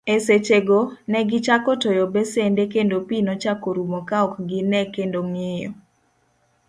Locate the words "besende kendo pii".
2.15-3.25